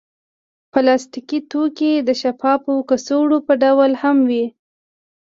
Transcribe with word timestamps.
پلاستيکي 0.71 1.39
توکي 1.51 1.91
د 2.07 2.09
شفافو 2.21 2.73
کڅوړو 2.89 3.37
په 3.47 3.53
ډول 3.63 3.91
هم 4.01 4.17
وي. 4.29 4.45